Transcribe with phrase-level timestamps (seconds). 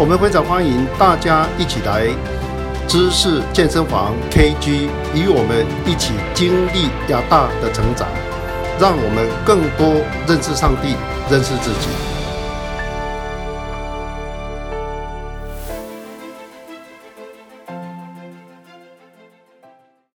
[0.00, 2.06] 我们非常欢迎大家一起来
[2.86, 8.06] 知识健身房 KG，与我们一起经历亚大的成长，
[8.78, 10.94] 让我们更多认识上帝，
[11.28, 12.17] 认识自己。